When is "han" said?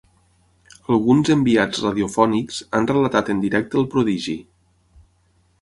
2.79-2.91